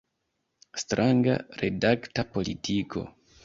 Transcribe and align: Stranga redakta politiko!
Stranga 0.83 1.37
redakta 1.65 2.27
politiko! 2.35 3.09